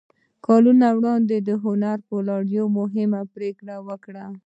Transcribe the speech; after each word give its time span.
کلونه 0.45 0.87
وړاندې 0.97 1.37
هنري 1.63 2.03
فورډ 2.07 2.43
يوه 2.57 2.69
مهمه 2.79 3.21
پرېکړه 3.33 3.75
وکړه. 3.87 4.25